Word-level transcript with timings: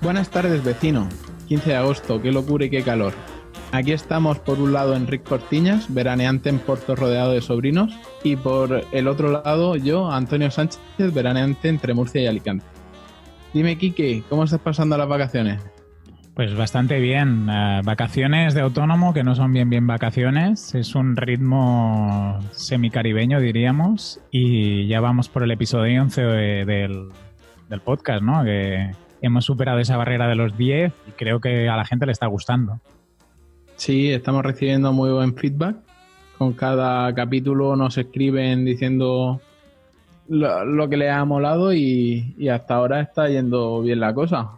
Buenas 0.00 0.30
tardes, 0.30 0.64
vecino. 0.64 1.08
15 1.46 1.70
de 1.70 1.76
agosto, 1.76 2.20
qué 2.20 2.32
locura 2.32 2.64
y 2.64 2.70
qué 2.70 2.82
calor. 2.82 3.14
Aquí 3.72 3.92
estamos 3.92 4.38
por 4.40 4.58
un 4.58 4.72
lado 4.72 4.96
Enrique 4.96 5.24
Cortiñas, 5.24 5.92
veraneante 5.92 6.48
en 6.48 6.58
Porto 6.58 6.96
rodeado 6.96 7.32
de 7.32 7.40
sobrinos, 7.40 7.96
y 8.24 8.34
por 8.34 8.84
el 8.90 9.06
otro 9.06 9.30
lado 9.30 9.76
yo, 9.76 10.10
Antonio 10.10 10.50
Sánchez, 10.50 10.80
veraneante 11.14 11.68
entre 11.68 11.94
Murcia 11.94 12.20
y 12.20 12.26
Alicante. 12.26 12.64
Dime, 13.54 13.78
Quique, 13.78 14.24
¿cómo 14.28 14.44
estás 14.44 14.60
pasando 14.60 14.98
las 14.98 15.08
vacaciones? 15.08 15.62
Pues 16.34 16.56
bastante 16.56 16.98
bien. 16.98 17.48
Eh, 17.48 17.80
vacaciones 17.84 18.54
de 18.54 18.60
autónomo, 18.60 19.12
que 19.12 19.22
no 19.22 19.34
son 19.34 19.52
bien 19.52 19.68
bien 19.70 19.86
vacaciones. 19.86 20.74
Es 20.74 20.94
un 20.94 21.16
ritmo 21.16 22.40
semicaribeño, 22.52 23.40
diríamos. 23.40 24.20
Y 24.30 24.86
ya 24.86 25.00
vamos 25.00 25.28
por 25.28 25.42
el 25.42 25.50
episodio 25.50 26.00
11 26.02 26.22
del, 26.22 27.08
del 27.68 27.80
podcast, 27.80 28.22
¿no? 28.22 28.44
Que, 28.44 28.92
hemos 29.22 29.44
superado 29.44 29.78
esa 29.78 29.96
barrera 29.96 30.28
de 30.28 30.34
los 30.34 30.56
10 30.56 30.92
y 31.08 31.10
creo 31.12 31.40
que 31.40 31.68
a 31.68 31.76
la 31.76 31.84
gente 31.84 32.06
le 32.06 32.12
está 32.12 32.26
gustando. 32.26 32.80
Sí, 33.80 34.10
estamos 34.10 34.44
recibiendo 34.44 34.92
muy 34.92 35.10
buen 35.10 35.34
feedback. 35.34 35.74
Con 36.36 36.52
cada 36.52 37.14
capítulo 37.14 37.76
nos 37.76 37.96
escriben 37.96 38.66
diciendo 38.66 39.40
lo, 40.28 40.88
que 40.90 40.98
les 40.98 41.10
ha 41.10 41.24
molado 41.24 41.72
y, 41.72 42.46
hasta 42.52 42.74
ahora 42.74 43.00
está 43.00 43.30
yendo 43.30 43.80
bien 43.80 44.00
la 44.00 44.12
cosa. 44.12 44.50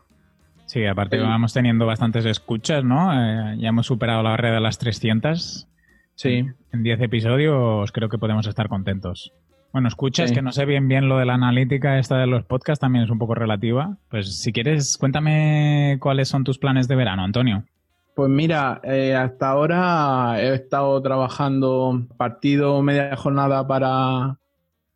Sí, 0.66 0.84
aparte 0.86 1.20
vamos 1.20 1.52
teniendo 1.52 1.86
bastantes 1.86 2.26
escuchas, 2.26 2.82
¿no? 2.82 3.12
Eh, 3.12 3.58
ya 3.58 3.68
hemos 3.68 3.86
superado 3.86 4.24
la 4.24 4.30
barrera 4.30 4.56
de 4.56 4.60
las 4.60 4.78
300. 4.78 5.68
Sí. 6.16 6.44
En 6.72 6.82
10 6.82 7.02
episodios 7.02 7.92
creo 7.92 8.08
que 8.08 8.18
podemos 8.18 8.48
estar 8.48 8.66
contentos. 8.66 9.32
Bueno, 9.72 9.86
escuchas 9.86 10.32
que 10.32 10.42
no 10.42 10.50
sé 10.50 10.66
bien 10.66 10.88
bien 10.88 11.08
lo 11.08 11.16
de 11.18 11.26
la 11.26 11.34
analítica 11.34 12.00
esta 12.00 12.18
de 12.18 12.26
los 12.26 12.44
podcasts 12.44 12.80
también 12.80 13.04
es 13.04 13.10
un 13.10 13.20
poco 13.20 13.36
relativa. 13.36 13.98
Pues 14.10 14.40
si 14.40 14.52
quieres, 14.52 14.98
cuéntame 14.98 15.98
cuáles 16.00 16.28
son 16.28 16.42
tus 16.42 16.58
planes 16.58 16.88
de 16.88 16.96
verano, 16.96 17.22
Antonio. 17.22 17.62
Pues 18.14 18.28
mira, 18.28 18.80
eh, 18.84 19.14
hasta 19.14 19.48
ahora 19.48 20.36
he 20.38 20.54
estado 20.54 21.00
trabajando 21.00 22.06
partido 22.18 22.82
media 22.82 23.16
jornada 23.16 23.66
para, 23.66 24.38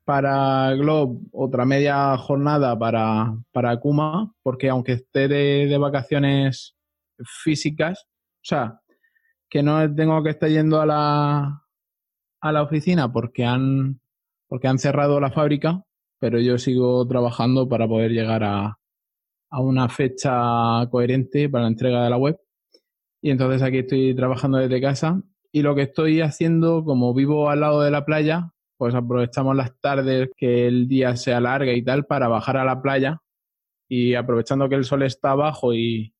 para 0.04 0.74
Globe, 0.74 1.20
otra 1.32 1.64
media 1.64 2.16
jornada 2.18 2.78
para, 2.78 3.34
para 3.52 3.78
Kuma, 3.80 4.34
porque 4.42 4.68
aunque 4.68 4.92
esté 4.92 5.28
de, 5.28 5.66
de 5.66 5.78
vacaciones 5.78 6.76
físicas, 7.42 8.06
o 8.06 8.44
sea, 8.44 8.80
que 9.48 9.62
no 9.62 9.94
tengo 9.94 10.22
que 10.22 10.30
estar 10.30 10.50
yendo 10.50 10.78
a 10.80 10.84
la, 10.84 11.64
a 12.40 12.52
la 12.52 12.62
oficina 12.62 13.10
porque 13.10 13.44
han 13.46 14.00
porque 14.48 14.68
han 14.68 14.78
cerrado 14.78 15.18
la 15.20 15.30
fábrica, 15.30 15.82
pero 16.20 16.38
yo 16.38 16.58
sigo 16.58 17.06
trabajando 17.08 17.68
para 17.68 17.88
poder 17.88 18.12
llegar 18.12 18.44
a, 18.44 18.78
a 19.50 19.60
una 19.60 19.88
fecha 19.88 20.86
coherente 20.90 21.48
para 21.48 21.62
la 21.62 21.68
entrega 21.68 22.04
de 22.04 22.10
la 22.10 22.16
web. 22.16 22.38
Y 23.26 23.30
entonces 23.30 23.60
aquí 23.60 23.78
estoy 23.78 24.14
trabajando 24.14 24.58
desde 24.58 24.80
casa 24.80 25.20
y 25.50 25.62
lo 25.62 25.74
que 25.74 25.82
estoy 25.82 26.20
haciendo, 26.20 26.84
como 26.84 27.12
vivo 27.12 27.50
al 27.50 27.58
lado 27.58 27.82
de 27.82 27.90
la 27.90 28.04
playa, 28.04 28.52
pues 28.76 28.94
aprovechamos 28.94 29.56
las 29.56 29.76
tardes 29.80 30.30
que 30.36 30.68
el 30.68 30.86
día 30.86 31.16
se 31.16 31.34
alarga 31.34 31.72
y 31.72 31.82
tal 31.82 32.06
para 32.06 32.28
bajar 32.28 32.56
a 32.56 32.64
la 32.64 32.80
playa 32.80 33.20
y 33.88 34.14
aprovechando 34.14 34.68
que 34.68 34.76
el 34.76 34.84
sol 34.84 35.02
está 35.02 35.32
abajo 35.32 35.74
y, 35.74 36.14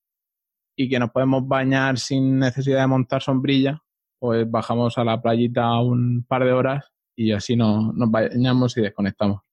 y 0.77 0.89
que 0.89 0.99
nos 0.99 1.11
podemos 1.11 1.47
bañar 1.47 1.97
sin 1.97 2.41
necesidad 2.41 2.81
de 2.81 2.89
montar 2.89 3.23
sombrilla, 3.23 3.81
pues 4.19 4.51
bajamos 4.51 4.99
a 4.99 5.05
la 5.05 5.23
playita 5.23 5.81
un 5.81 6.25
par 6.27 6.45
de 6.45 6.51
horas 6.51 6.93
y 7.15 7.31
así 7.31 7.55
no, 7.55 7.93
nos 7.93 8.11
bañamos 8.11 8.77
y 8.79 8.81
desconectamos. 8.81 9.46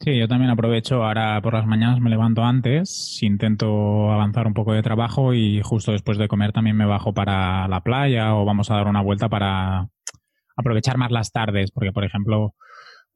Sí, 0.00 0.18
yo 0.18 0.28
también 0.28 0.50
aprovecho 0.50 1.02
ahora 1.04 1.40
por 1.40 1.54
las 1.54 1.66
mañanas, 1.66 2.00
me 2.00 2.10
levanto 2.10 2.44
antes, 2.44 3.18
intento 3.22 4.12
avanzar 4.12 4.46
un 4.46 4.52
poco 4.52 4.74
de 4.74 4.82
trabajo 4.82 5.32
y 5.32 5.62
justo 5.62 5.92
después 5.92 6.18
de 6.18 6.28
comer 6.28 6.52
también 6.52 6.76
me 6.76 6.84
bajo 6.84 7.14
para 7.14 7.66
la 7.68 7.80
playa 7.82 8.34
o 8.34 8.44
vamos 8.44 8.70
a 8.70 8.74
dar 8.74 8.86
una 8.88 9.00
vuelta 9.00 9.28
para 9.30 9.88
aprovechar 10.56 10.98
más 10.98 11.10
las 11.12 11.32
tardes, 11.32 11.70
porque 11.70 11.92
por 11.92 12.04
ejemplo, 12.04 12.54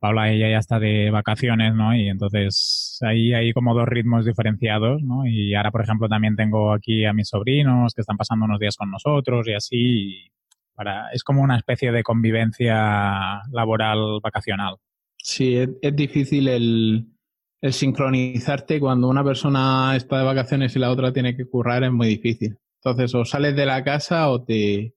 Paula 0.01 0.31
ella 0.31 0.51
ya 0.51 0.59
está 0.59 0.79
de 0.81 1.11
vacaciones, 1.11 1.75
¿no? 1.75 1.95
Y 1.97 2.09
entonces 2.09 2.99
ahí 3.03 3.35
hay 3.35 3.53
como 3.53 3.75
dos 3.75 3.87
ritmos 3.89 4.27
diferenciados, 4.27 5.03
¿no? 5.03 5.27
Y 5.27 5.55
ahora, 5.55 5.73
por 5.73 5.83
ejemplo, 5.83 6.09
también 6.09 6.37
tengo 6.37 6.73
aquí 6.73 7.05
a 7.07 7.13
mis 7.15 7.29
sobrinos 7.29 7.95
que 7.95 8.03
están 8.03 8.17
pasando 8.17 8.47
unos 8.47 8.61
días 8.61 8.77
con 8.77 8.91
nosotros 8.91 9.49
y 9.49 9.55
así 9.55 10.33
es 11.13 11.25
como 11.25 11.43
una 11.43 11.57
especie 11.59 11.93
de 11.93 12.03
convivencia 12.05 13.43
laboral 13.53 14.21
vacacional. 14.23 14.77
Sí, 15.29 15.57
es, 15.57 15.95
difícil 15.95 16.49
el, 16.49 17.07
sincronizarte 17.71 18.81
cuando 18.81 19.09
una 19.09 19.23
persona 19.23 19.95
está 19.95 20.21
de 20.21 20.25
vacaciones 20.25 20.75
y 20.75 20.79
la 20.79 20.91
otra 20.91 21.13
tiene 21.13 21.37
que 21.37 21.45
currar, 21.45 21.85
es 21.85 21.93
muy 21.93 22.09
difícil. 22.09 22.57
Entonces, 22.83 23.15
o 23.15 23.27
sales 23.27 23.55
de 23.55 23.67
la 23.67 23.85
casa 23.85 24.31
o 24.31 24.43
te, 24.43 24.95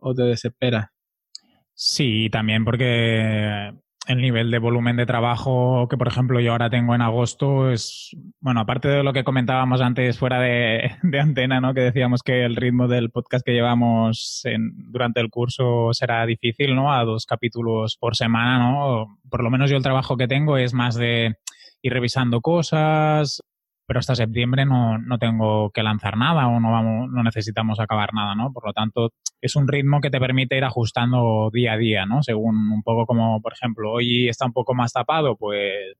o 0.00 0.12
te 0.12 0.24
desesperas. 0.24 0.88
Sí, 1.72 2.28
también 2.32 2.64
porque 2.64 3.72
el 4.10 4.20
nivel 4.20 4.50
de 4.50 4.58
volumen 4.58 4.96
de 4.96 5.06
trabajo 5.06 5.86
que, 5.88 5.96
por 5.96 6.08
ejemplo, 6.08 6.40
yo 6.40 6.52
ahora 6.52 6.68
tengo 6.68 6.94
en 6.96 7.00
agosto 7.00 7.70
es, 7.70 8.10
bueno, 8.40 8.60
aparte 8.60 8.88
de 8.88 9.04
lo 9.04 9.12
que 9.12 9.22
comentábamos 9.22 9.80
antes 9.80 10.18
fuera 10.18 10.40
de, 10.40 10.90
antena, 11.20 11.60
¿no? 11.60 11.74
Que 11.74 11.82
decíamos 11.82 12.22
que 12.22 12.44
el 12.44 12.56
ritmo 12.56 12.88
del 12.88 13.10
podcast 13.10 13.44
que 13.44 13.52
llevamos 13.52 14.42
durante 14.90 15.20
el 15.20 15.30
curso 15.30 15.90
será 15.92 16.26
difícil, 16.26 16.74
¿no? 16.74 16.92
A 16.92 17.04
dos 17.04 17.24
capítulos 17.24 17.96
por 17.96 18.16
semana, 18.16 18.58
¿no? 18.58 19.18
Por 19.30 19.44
lo 19.44 19.50
menos 19.50 19.70
yo 19.70 19.76
el 19.76 19.82
trabajo 19.82 20.16
que 20.16 20.26
tengo 20.26 20.56
es 20.56 20.74
más 20.74 20.96
de 20.96 21.36
ir 21.82 21.92
revisando 21.92 22.40
cosas, 22.40 23.42
pero 23.90 23.98
hasta 23.98 24.14
septiembre 24.14 24.64
no, 24.64 24.98
no 24.98 25.18
tengo 25.18 25.70
que 25.70 25.82
lanzar 25.82 26.16
nada 26.16 26.46
o 26.46 26.60
no, 26.60 26.70
vamos, 26.70 27.10
no 27.10 27.24
necesitamos 27.24 27.80
acabar 27.80 28.14
nada, 28.14 28.36
¿no? 28.36 28.52
Por 28.52 28.64
lo 28.64 28.72
tanto, 28.72 29.10
es 29.40 29.56
un 29.56 29.66
ritmo 29.66 30.00
que 30.00 30.10
te 30.10 30.20
permite 30.20 30.56
ir 30.56 30.62
ajustando 30.62 31.50
día 31.52 31.72
a 31.72 31.76
día, 31.76 32.06
¿no? 32.06 32.22
Según 32.22 32.70
un 32.70 32.84
poco 32.84 33.04
como, 33.04 33.42
por 33.42 33.52
ejemplo, 33.52 33.90
hoy 33.90 34.28
está 34.28 34.46
un 34.46 34.52
poco 34.52 34.74
más 34.74 34.92
tapado, 34.92 35.34
pues 35.34 35.96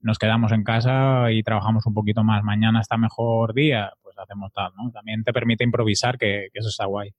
nos 0.00 0.18
quedamos 0.18 0.50
en 0.52 0.64
casa 0.64 1.30
y 1.30 1.42
trabajamos 1.42 1.84
un 1.84 1.92
poquito 1.92 2.24
más. 2.24 2.42
Mañana 2.42 2.80
está 2.80 2.96
mejor 2.96 3.52
día, 3.52 3.92
pues 4.02 4.16
hacemos 4.18 4.50
tal, 4.54 4.72
¿no? 4.74 4.90
También 4.90 5.22
te 5.22 5.34
permite 5.34 5.62
improvisar, 5.62 6.16
que, 6.16 6.48
que 6.54 6.60
eso 6.60 6.70
está 6.70 6.86
guay. 6.86 7.10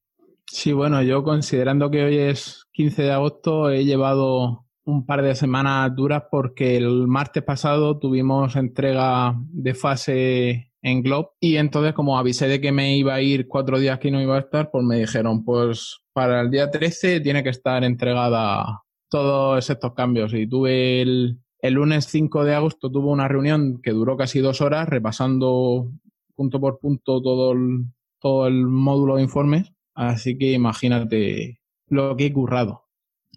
Sí, 0.48 0.74
bueno, 0.74 1.00
yo 1.04 1.24
considerando 1.24 1.92
que 1.92 2.04
hoy 2.04 2.18
es 2.18 2.66
15 2.72 3.04
de 3.04 3.12
agosto, 3.12 3.70
he 3.70 3.86
llevado 3.86 4.66
un 4.88 5.06
par 5.06 5.22
de 5.22 5.36
semanas 5.36 5.94
duras 5.94 6.24
porque 6.32 6.78
el 6.78 7.08
martes 7.08 7.44
pasado 7.44 8.00
tuvimos 8.00 8.56
entrega 8.56 9.36
de 9.38 9.74
fase 9.74 10.72
en 10.82 11.04
Globe 11.04 11.28
y 11.42 11.58
entonces 11.58 11.94
como 11.94 12.18
avisé 12.18 12.48
de 12.48 12.62
que 12.62 12.72
me 12.72 12.96
iba 12.96 13.14
a 13.14 13.22
ir 13.22 13.50
cuatro 13.50 13.80
días 13.80 14.00
que 14.00 14.12
no 14.12 14.22
iba 14.22 14.38
a 14.38 14.40
estar, 14.40 14.72
pues 14.72 14.86
me 14.86 14.98
dijeron, 15.00 15.44
pues 15.44 16.00
para 16.14 16.40
el 16.40 16.50
día 16.50 16.72
13 16.72 17.20
tiene 17.20 17.44
que 17.44 17.50
estar 17.50 17.84
entregada 17.84 18.82
todos 19.10 19.70
estos 19.70 19.94
cambios 19.94 20.34
y 20.34 20.48
tuve 20.48 21.02
el, 21.02 21.38
el 21.60 21.74
lunes 21.74 22.06
5 22.06 22.46
de 22.46 22.56
agosto 22.56 22.90
tuve 22.90 23.10
una 23.10 23.28
reunión 23.28 23.82
que 23.82 23.92
duró 23.92 24.16
casi 24.16 24.40
dos 24.40 24.62
horas 24.62 24.88
repasando 24.88 25.92
punto 26.34 26.62
por 26.62 26.80
punto 26.80 27.22
todo 27.22 27.52
el, 27.52 27.88
todo 28.22 28.48
el 28.48 28.66
módulo 28.66 29.18
de 29.18 29.24
informes, 29.24 29.74
así 29.96 30.38
que 30.38 30.54
imagínate 30.54 31.60
lo 31.90 32.16
que 32.16 32.28
he 32.28 32.34
currado. 32.34 32.87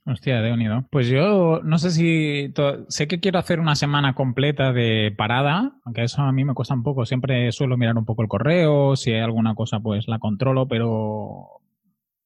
Hostia, 0.06 0.41
de 0.41 0.53
unido. 0.53 0.87
Pues 0.91 1.09
yo 1.09 1.60
no 1.63 1.78
sé 1.78 1.91
si. 1.91 2.53
Sé 2.89 3.07
que 3.07 3.21
quiero 3.21 3.39
hacer 3.39 3.60
una 3.60 3.77
semana 3.77 4.15
completa 4.15 4.72
de 4.72 5.15
parada, 5.16 5.72
aunque 5.84 6.03
eso 6.04 6.22
a 6.22 6.33
mí 6.33 6.45
me 6.45 6.54
cuesta 6.54 6.75
un 6.75 6.83
poco. 6.83 7.04
Siempre 7.07 7.53
suelo 7.53 7.77
mirar 7.77 7.97
un 7.97 8.04
poco 8.04 8.22
el 8.22 8.28
correo, 8.28 8.97
si 8.97 9.13
hay 9.13 9.21
alguna 9.21 9.54
cosa, 9.54 9.80
pues 9.80 10.09
la 10.09 10.19
controlo, 10.19 10.66
pero 10.66 11.60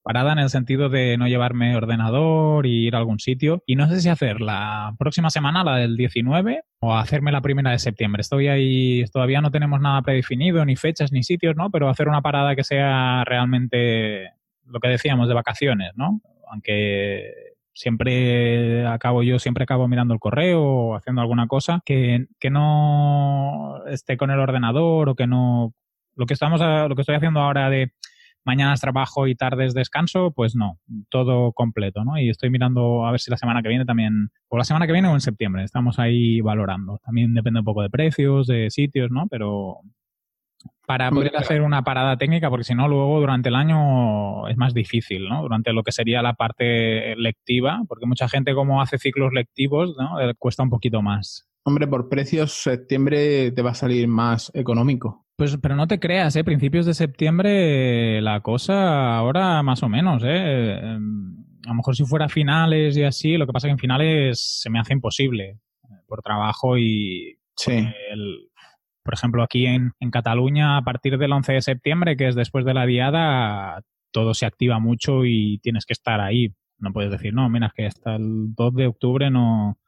parada 0.02 0.32
en 0.32 0.38
el 0.38 0.50
sentido 0.50 0.90
de 0.90 1.16
no 1.16 1.26
llevarme 1.26 1.76
ordenador 1.76 2.66
y 2.66 2.86
ir 2.86 2.94
a 2.94 2.98
algún 2.98 3.18
sitio. 3.18 3.62
Y 3.66 3.74
no 3.74 3.88
sé 3.88 4.00
si 4.00 4.08
hacer 4.08 4.40
la 4.40 4.94
próxima 4.98 5.30
semana, 5.30 5.64
la 5.64 5.76
del 5.76 5.96
19, 5.96 6.62
o 6.80 6.94
hacerme 6.94 7.32
la 7.32 7.40
primera 7.40 7.70
de 7.70 7.78
septiembre. 7.78 8.20
Estoy 8.20 8.48
ahí, 8.48 9.04
todavía 9.12 9.40
no 9.40 9.50
tenemos 9.50 9.80
nada 9.80 10.02
predefinido, 10.02 10.64
ni 10.64 10.76
fechas, 10.76 11.10
ni 11.10 11.22
sitios, 11.22 11.56
¿no? 11.56 11.70
Pero 11.70 11.88
hacer 11.88 12.08
una 12.08 12.22
parada 12.22 12.54
que 12.54 12.64
sea 12.64 13.24
realmente 13.24 14.30
lo 14.66 14.78
que 14.78 14.88
decíamos 14.88 15.26
de 15.26 15.34
vacaciones, 15.34 15.92
¿no? 15.96 16.20
Aunque 16.50 17.53
siempre 17.74 18.86
acabo 18.86 19.22
yo, 19.22 19.38
siempre 19.38 19.64
acabo 19.64 19.88
mirando 19.88 20.14
el 20.14 20.20
correo 20.20 20.62
o 20.62 20.96
haciendo 20.96 21.20
alguna 21.20 21.46
cosa 21.46 21.82
que, 21.84 22.26
que 22.40 22.50
no 22.50 23.84
esté 23.86 24.16
con 24.16 24.30
el 24.30 24.40
ordenador 24.40 25.10
o 25.10 25.14
que 25.14 25.26
no... 25.26 25.74
Lo 26.16 26.26
que, 26.26 26.34
estamos 26.34 26.60
lo 26.60 26.94
que 26.94 27.02
estoy 27.02 27.16
haciendo 27.16 27.40
ahora 27.40 27.68
de, 27.68 27.90
mañanas 28.44 28.80
trabajo 28.80 29.26
y 29.26 29.34
tardes 29.34 29.74
descanso, 29.74 30.30
pues 30.30 30.54
no, 30.54 30.78
todo 31.08 31.52
completo, 31.52 32.04
¿no? 32.04 32.18
Y 32.18 32.28
estoy 32.28 32.50
mirando 32.50 33.06
a 33.06 33.10
ver 33.10 33.20
si 33.20 33.30
la 33.30 33.36
semana 33.36 33.62
que 33.62 33.68
viene 33.68 33.84
también, 33.84 34.30
o 34.48 34.58
la 34.58 34.64
semana 34.64 34.86
que 34.86 34.92
viene 34.92 35.08
o 35.08 35.14
en 35.14 35.20
septiembre, 35.20 35.64
estamos 35.64 35.98
ahí 35.98 36.40
valorando. 36.40 36.98
También 37.04 37.34
depende 37.34 37.60
un 37.60 37.64
poco 37.64 37.82
de 37.82 37.90
precios, 37.90 38.46
de 38.46 38.70
sitios, 38.70 39.10
¿no? 39.10 39.26
Pero 39.28 39.78
para 40.86 41.10
poder 41.10 41.36
hacer 41.36 41.62
una 41.62 41.82
parada 41.82 42.16
técnica, 42.16 42.50
porque 42.50 42.64
si 42.64 42.74
no, 42.74 42.88
luego 42.88 43.18
durante 43.18 43.48
el 43.48 43.54
año 43.54 44.48
es 44.48 44.56
más 44.56 44.74
difícil, 44.74 45.28
¿no? 45.28 45.42
Durante 45.42 45.72
lo 45.72 45.82
que 45.82 45.92
sería 45.92 46.22
la 46.22 46.34
parte 46.34 47.16
lectiva, 47.16 47.82
porque 47.88 48.06
mucha 48.06 48.28
gente 48.28 48.54
como 48.54 48.82
hace 48.82 48.98
ciclos 48.98 49.32
lectivos, 49.32 49.96
¿no? 49.98 50.20
Eh, 50.20 50.34
cuesta 50.38 50.62
un 50.62 50.70
poquito 50.70 51.00
más. 51.00 51.48
Hombre, 51.64 51.86
por 51.86 52.10
precios, 52.10 52.52
septiembre 52.52 53.50
te 53.52 53.62
va 53.62 53.70
a 53.70 53.74
salir 53.74 54.06
más 54.06 54.50
económico. 54.54 55.24
Pues, 55.36 55.56
pero 55.56 55.74
no 55.74 55.86
te 55.86 55.98
creas, 55.98 56.36
¿eh? 56.36 56.44
Principios 56.44 56.86
de 56.86 56.94
septiembre 56.94 58.20
la 58.20 58.40
cosa 58.40 59.16
ahora 59.16 59.62
más 59.62 59.82
o 59.82 59.88
menos, 59.88 60.22
¿eh? 60.24 60.78
A 60.80 61.68
lo 61.68 61.74
mejor 61.74 61.96
si 61.96 62.04
fuera 62.04 62.28
finales 62.28 62.96
y 62.96 63.04
así, 63.04 63.36
lo 63.36 63.46
que 63.46 63.52
pasa 63.52 63.66
es 63.66 63.70
que 63.70 63.72
en 63.72 63.78
finales 63.78 64.60
se 64.60 64.68
me 64.68 64.78
hace 64.78 64.92
imposible 64.92 65.44
eh, 65.48 65.86
por 66.06 66.20
trabajo 66.20 66.76
y 66.76 67.38
sí. 67.56 67.88
Por 69.04 69.14
ejemplo, 69.14 69.42
aquí 69.42 69.66
en, 69.66 69.92
en, 70.00 70.10
Cataluña, 70.10 70.76
a 70.76 70.82
partir 70.82 71.18
del 71.18 71.32
11 71.32 71.52
de 71.52 71.62
septiembre, 71.62 72.16
que 72.16 72.28
es 72.28 72.34
después 72.34 72.64
de 72.64 72.74
la 72.74 72.86
diada, 72.86 73.82
todo 74.10 74.34
se 74.34 74.46
activa 74.46 74.78
mucho 74.78 75.24
y 75.24 75.58
tienes 75.58 75.86
que 75.86 75.92
estar 75.92 76.20
ahí. 76.20 76.54
No 76.78 76.92
puedes 76.92 77.10
decir, 77.10 77.34
no, 77.34 77.48
mira, 77.48 77.68
es 77.68 77.72
que 77.74 77.86
hasta 77.86 78.16
el 78.16 78.54
2 78.54 78.74
de 78.74 78.86
octubre 78.86 79.30
no, 79.30 79.78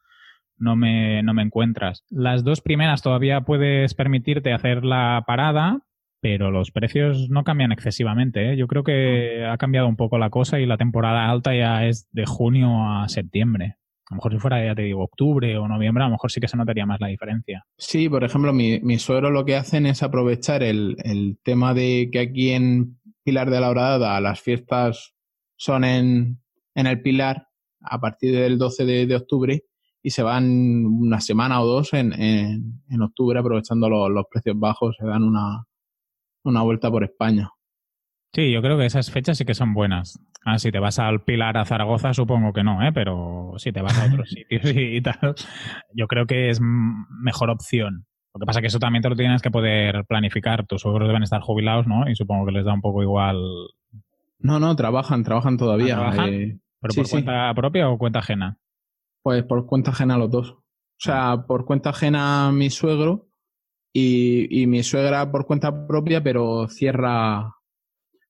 no 0.59 0.77
me, 0.77 1.23
no 1.23 1.35
me 1.35 1.43
encuentras. 1.43 2.05
Las 2.11 2.45
dos 2.45 2.61
primeras 2.61 3.03
todavía 3.03 3.43
puedes 3.43 3.95
permitirte 3.95 4.53
hacer 4.53 4.85
la 4.85 5.25
parada, 5.27 5.81
pero 6.21 6.51
los 6.51 6.71
precios 6.71 7.29
no 7.31 7.45
cambian 7.45 7.73
excesivamente. 7.73 8.53
¿eh? 8.53 8.57
Yo 8.57 8.67
creo 8.67 8.85
que 8.85 9.45
ha 9.45 9.57
cambiado 9.59 9.89
un 9.89 9.97
poco 9.97 10.19
la 10.19 10.31
cosa 10.31 10.59
y 10.59 10.67
la 10.67 10.77
temporada 10.77 11.31
alta 11.31 11.55
ya 11.55 11.87
es 11.87 12.09
de 12.13 12.27
junio 12.27 12.89
a 12.89 13.09
septiembre. 13.09 13.77
A 14.09 14.15
lo 14.15 14.17
mejor 14.17 14.33
si 14.33 14.39
fuera, 14.39 14.65
ya 14.65 14.75
te 14.75 14.83
digo, 14.83 15.03
octubre 15.03 15.59
o 15.59 15.67
noviembre, 15.67 16.05
a 16.05 16.07
lo 16.07 16.13
mejor 16.13 16.31
sí 16.31 16.41
que 16.41 16.47
se 16.47 16.57
notaría 16.57 16.87
más 16.87 17.01
la 17.01 17.09
diferencia. 17.09 17.67
Sí, 17.77 18.09
por 18.09 18.23
ejemplo, 18.23 18.53
mi, 18.53 18.79
mi 18.81 18.99
suegro 18.99 19.31
lo 19.31 19.45
que 19.45 19.57
hacen 19.57 19.85
es 19.87 20.03
aprovechar 20.03 20.63
el, 20.63 20.97
el 21.03 21.39
tema 21.43 21.75
de 21.75 22.09
que 22.13 22.21
aquí 22.21 22.51
en 22.51 22.99
Pilar 23.25 23.51
de 23.51 23.61
la 23.61 23.71
Horadada 23.71 24.21
las 24.21 24.41
fiestas 24.41 25.15
son 25.57 25.85
en, 25.85 26.39
en 26.75 26.87
el 26.87 27.03
Pilar 27.03 27.49
a 27.81 28.01
partir 28.01 28.35
del 28.35 28.59
12 28.59 28.85
de, 28.85 29.07
de 29.07 29.17
octubre 29.17 29.65
y 30.07 30.11
se 30.11 30.23
van 30.23 30.87
una 30.87 31.21
semana 31.21 31.61
o 31.61 31.67
dos 31.67 31.93
en, 31.93 32.13
en, 32.13 33.03
octubre 33.03 33.41
aprovechando 33.41 33.89
los, 33.89 34.09
los, 34.09 34.27
precios 34.31 34.57
bajos, 34.57 34.95
se 34.97 35.05
dan 35.05 35.25
una, 35.25 35.67
una 36.45 36.63
vuelta 36.63 36.89
por 36.93 37.03
España. 37.03 37.51
Sí, 38.33 38.53
yo 38.53 38.63
creo 38.63 38.79
que 38.79 38.87
esas 38.87 39.11
fechas 39.11 39.37
sí 39.37 39.45
que 39.45 39.55
son 39.55 39.75
buenas. 39.75 40.21
Ah, 40.49 40.61
si 40.61 40.71
te 40.71 40.79
vas 40.79 41.01
al 41.01 41.25
Pilar 41.25 41.57
a 41.57 41.65
Zaragoza, 41.65 42.15
supongo 42.15 42.53
que 42.53 42.63
no, 42.63 42.81
¿eh? 42.87 42.93
pero 42.93 43.55
si 43.57 43.73
te 43.73 43.83
vas 43.83 43.99
a 43.99 44.07
otros 44.07 44.31
sitios 44.31 44.63
y 44.77 45.01
tal, 45.01 45.35
yo 45.93 46.07
creo 46.07 46.27
que 46.27 46.51
es 46.51 46.61
mejor 46.61 47.51
opción. 47.51 48.07
Lo 48.33 48.39
que 48.39 48.47
pasa 48.47 48.61
es 48.61 48.63
que 48.63 48.67
eso 48.69 48.79
también 48.79 49.03
te 49.03 49.09
lo 49.09 49.17
tienes 49.17 49.43
que 49.43 49.51
poder 49.51 50.05
planificar. 50.07 50.65
Tus 50.65 50.83
suegros 50.83 51.09
deben 51.09 51.25
estar 51.25 51.41
jubilados, 51.41 51.89
¿no? 51.89 52.09
Y 52.09 52.15
supongo 52.15 52.47
que 52.47 52.53
les 52.53 52.65
da 52.65 52.73
un 52.75 52.81
poco 52.81 53.03
igual. 53.03 53.39
No, 54.39 54.61
no, 54.61 54.77
trabajan, 54.77 55.25
trabajan 55.25 55.57
todavía. 55.57 55.97
¿Trabajan? 55.97 56.33
Eh, 56.33 56.61
¿Pero 56.81 56.95
por 56.95 57.11
cuenta 57.11 57.53
propia 57.55 57.89
o 57.89 57.99
cuenta 57.99 58.21
ajena? 58.21 58.57
Pues 59.25 59.43
por 59.43 59.67
cuenta 59.67 59.91
ajena 59.91 60.17
los 60.17 60.31
dos. 60.31 60.51
O 60.53 60.63
sea, 60.99 61.45
por 61.49 61.65
cuenta 61.65 61.91
ajena 61.91 62.53
mi 62.53 62.71
suegro 62.71 63.27
y, 63.93 64.63
y 64.63 64.69
mi 64.69 64.85
suegra 64.85 65.29
por 65.33 65.45
cuenta 65.45 65.89
propia, 65.89 66.23
pero 66.23 66.69
cierra, 66.69 67.56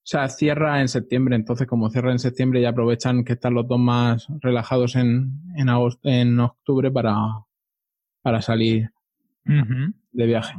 o 0.06 0.08
sea, 0.08 0.28
cierra 0.28 0.80
en 0.80 0.86
septiembre. 0.86 1.34
Entonces, 1.34 1.66
como 1.66 1.90
cierra 1.90 2.12
en 2.12 2.20
septiembre, 2.20 2.60
ya 2.60 2.68
aprovechan 2.68 3.24
que 3.24 3.32
están 3.32 3.54
los 3.54 3.66
dos 3.66 3.80
más 3.80 4.28
relajados 4.40 4.94
en, 4.94 5.32
en, 5.56 5.68
agosto, 5.68 6.08
en 6.08 6.38
octubre 6.38 6.92
para, 6.92 7.16
para 8.22 8.40
salir 8.40 8.92
de 9.44 10.26
viaje. 10.26 10.54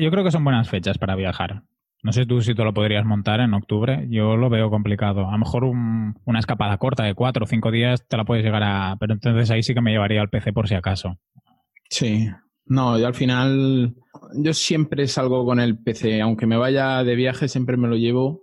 yo 0.00 0.10
creo 0.10 0.24
que 0.24 0.30
son 0.30 0.44
buenas 0.44 0.70
fechas 0.70 0.96
para 0.96 1.14
viajar. 1.14 1.62
No 2.02 2.12
sé 2.12 2.24
tú 2.24 2.40
si 2.40 2.54
te 2.54 2.64
lo 2.64 2.72
podrías 2.72 3.04
montar 3.04 3.40
en 3.40 3.52
octubre. 3.52 4.06
Yo 4.08 4.38
lo 4.38 4.48
veo 4.48 4.70
complicado. 4.70 5.28
A 5.28 5.32
lo 5.32 5.38
mejor 5.38 5.64
una 5.64 6.38
escapada 6.38 6.78
corta 6.78 7.04
de 7.04 7.12
cuatro 7.12 7.44
o 7.44 7.46
cinco 7.46 7.70
días 7.70 8.08
te 8.08 8.16
la 8.16 8.24
puedes 8.24 8.42
llegar 8.42 8.62
a... 8.62 8.96
Pero 8.98 9.12
entonces 9.12 9.50
ahí 9.50 9.62
sí 9.62 9.74
que 9.74 9.82
me 9.82 9.90
llevaría 9.90 10.22
al 10.22 10.30
PC 10.30 10.54
por 10.54 10.68
si 10.68 10.74
acaso. 10.74 11.18
Sí. 11.90 12.30
No, 12.68 12.98
yo 12.98 13.06
al 13.06 13.14
final... 13.14 13.94
Yo 14.34 14.52
siempre 14.52 15.06
salgo 15.06 15.44
con 15.44 15.58
el 15.58 15.78
PC. 15.78 16.20
Aunque 16.20 16.46
me 16.46 16.56
vaya 16.56 17.02
de 17.02 17.14
viaje, 17.14 17.48
siempre 17.48 17.76
me 17.76 17.88
lo 17.88 17.96
llevo. 17.96 18.42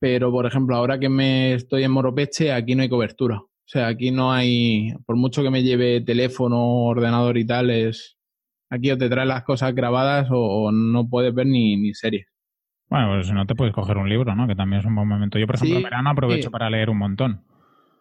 Pero, 0.00 0.30
por 0.30 0.46
ejemplo, 0.46 0.76
ahora 0.76 0.98
que 0.98 1.08
me 1.08 1.54
estoy 1.54 1.84
en 1.84 1.92
Moropeche, 1.92 2.52
aquí 2.52 2.74
no 2.74 2.82
hay 2.82 2.88
cobertura. 2.88 3.38
O 3.38 3.66
sea, 3.66 3.88
aquí 3.88 4.10
no 4.10 4.32
hay... 4.32 4.92
Por 5.06 5.16
mucho 5.16 5.42
que 5.42 5.50
me 5.50 5.62
lleve 5.62 6.00
teléfono, 6.00 6.84
ordenador 6.84 7.38
y 7.38 7.46
tal, 7.46 7.70
es... 7.70 8.16
Aquí 8.70 8.90
o 8.90 8.98
te 8.98 9.08
traes 9.08 9.28
las 9.28 9.44
cosas 9.44 9.74
grabadas 9.74 10.28
o, 10.30 10.72
no 10.72 11.08
puedes 11.08 11.34
ver 11.34 11.46
ni, 11.46 11.76
ni 11.76 11.94
series. 11.94 12.26
Bueno, 12.88 13.14
pues 13.14 13.26
si 13.26 13.32
no 13.32 13.46
te 13.46 13.54
puedes 13.54 13.74
coger 13.74 13.98
un 13.98 14.08
libro, 14.08 14.34
¿no? 14.34 14.46
Que 14.46 14.54
también 14.54 14.80
es 14.80 14.86
un 14.86 14.94
buen 14.94 15.08
momento. 15.08 15.38
Yo, 15.38 15.46
por 15.46 15.56
ejemplo, 15.56 15.76
en 15.76 15.82
verano 15.82 16.10
aprovecho 16.10 16.50
para 16.50 16.70
leer 16.70 16.90
un 16.90 16.98
montón. 16.98 17.44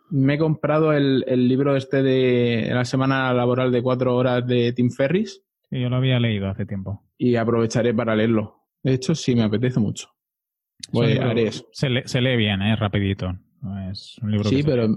Me 0.09 0.35
he 0.35 0.37
comprado 0.37 0.93
el, 0.93 1.23
libro 1.47 1.75
este 1.75 2.03
de 2.03 2.69
la 2.71 2.85
semana 2.85 3.33
laboral 3.33 3.71
de 3.71 3.81
cuatro 3.81 4.15
horas 4.15 4.45
de 4.45 4.73
Tim 4.73 4.91
Ferris. 4.91 5.41
Sí, 5.69 5.79
yo 5.79 5.89
lo 5.89 5.95
había 5.95 6.19
leído 6.19 6.47
hace 6.47 6.65
tiempo. 6.65 7.03
Y 7.17 7.35
aprovecharé 7.35 7.93
para 7.93 8.15
leerlo. 8.15 8.59
De 8.83 8.93
hecho, 8.93 9.15
sí, 9.15 9.33
me 9.33 9.43
apetece 9.43 9.79
mucho. 9.79 10.09
Voy, 10.91 11.17
haré 11.17 11.47
eso. 11.47 11.67
Se, 11.71 11.89
lee 11.89 12.35
bien, 12.35 12.61
¿eh? 12.61 12.75
Rapidito. 12.75 13.33
Es 13.91 14.17
un 14.21 14.31
libro 14.31 14.49
sí, 14.49 14.61
pero 14.61 14.87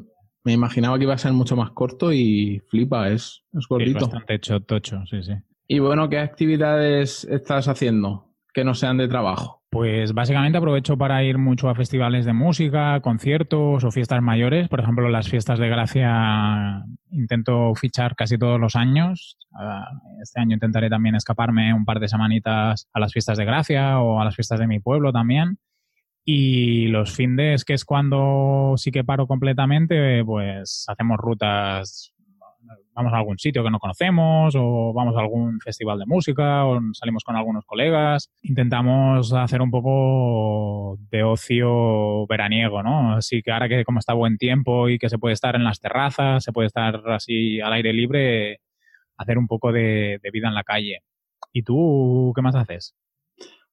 me 0.44 0.52
imaginaba 0.52 0.98
que 0.98 1.04
iba 1.04 1.14
a 1.14 1.18
ser 1.18 1.32
mucho 1.32 1.56
más 1.56 1.70
corto 1.70 2.12
y 2.12 2.60
flipa, 2.68 3.08
es, 3.08 3.42
es 3.52 3.66
gordito. 3.68 3.98
es 3.98 4.10
bastante 4.10 4.60
tocho, 4.60 5.04
sí, 5.06 5.22
sí. 5.22 5.32
Y 5.68 5.80
bueno, 5.80 6.08
¿qué 6.08 6.18
actividades 6.18 7.24
estás 7.24 7.66
haciendo 7.68 8.32
que 8.54 8.64
no 8.64 8.74
sean 8.74 8.98
de 8.98 9.08
trabajo? 9.08 9.64
Pues 9.76 10.14
básicamente 10.14 10.56
aprovecho 10.56 10.96
para 10.96 11.22
ir 11.22 11.36
mucho 11.36 11.68
a 11.68 11.74
festivales 11.74 12.24
de 12.24 12.32
música, 12.32 12.98
conciertos 13.00 13.84
o 13.84 13.90
fiestas 13.90 14.22
mayores. 14.22 14.70
Por 14.70 14.80
ejemplo, 14.80 15.10
las 15.10 15.28
fiestas 15.28 15.58
de 15.58 15.68
gracia 15.68 16.82
intento 17.10 17.74
fichar 17.74 18.16
casi 18.16 18.38
todos 18.38 18.58
los 18.58 18.74
años. 18.74 19.36
Ah, 19.52 19.90
este 20.22 20.40
año 20.40 20.54
intentaré 20.54 20.88
también 20.88 21.14
escaparme 21.14 21.74
un 21.74 21.84
par 21.84 22.00
de 22.00 22.08
semanitas 22.08 22.88
a 22.94 23.00
las 23.00 23.12
fiestas 23.12 23.36
de 23.36 23.44
gracia 23.44 24.00
o 24.00 24.18
a 24.18 24.24
las 24.24 24.34
fiestas 24.34 24.60
de 24.60 24.66
mi 24.66 24.80
pueblo 24.80 25.12
también. 25.12 25.58
Y 26.24 26.86
los 26.86 27.14
findes, 27.14 27.66
que 27.66 27.74
es 27.74 27.84
cuando 27.84 28.76
sí 28.78 28.90
que 28.90 29.04
paro 29.04 29.26
completamente, 29.26 30.24
pues 30.24 30.86
hacemos 30.88 31.18
rutas 31.18 32.14
vamos 32.96 33.12
a 33.12 33.18
algún 33.18 33.38
sitio 33.38 33.62
que 33.62 33.70
no 33.70 33.78
conocemos 33.78 34.54
o 34.56 34.92
vamos 34.94 35.14
a 35.16 35.20
algún 35.20 35.60
festival 35.60 35.98
de 35.98 36.06
música 36.06 36.64
o 36.64 36.80
salimos 36.94 37.24
con 37.24 37.36
algunos 37.36 37.64
colegas. 37.66 38.30
Intentamos 38.42 39.34
hacer 39.34 39.60
un 39.60 39.70
poco 39.70 40.98
de 41.10 41.22
ocio 41.22 42.26
veraniego, 42.26 42.82
¿no? 42.82 43.12
Así 43.14 43.42
que 43.42 43.52
ahora 43.52 43.68
que 43.68 43.84
como 43.84 43.98
está 43.98 44.14
buen 44.14 44.38
tiempo 44.38 44.88
y 44.88 44.98
que 44.98 45.10
se 45.10 45.18
puede 45.18 45.34
estar 45.34 45.54
en 45.56 45.64
las 45.64 45.78
terrazas, 45.78 46.42
se 46.42 46.52
puede 46.52 46.68
estar 46.68 47.02
así 47.10 47.60
al 47.60 47.74
aire 47.74 47.92
libre, 47.92 48.60
hacer 49.18 49.36
un 49.36 49.46
poco 49.46 49.72
de, 49.72 50.18
vida 50.32 50.48
en 50.48 50.54
la 50.54 50.64
calle. 50.64 51.02
¿Y 51.52 51.62
tú 51.62 52.32
qué 52.34 52.40
más 52.40 52.54
haces? 52.54 52.94